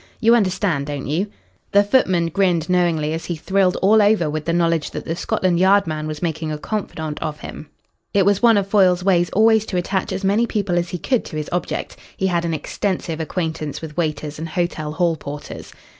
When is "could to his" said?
10.97-11.49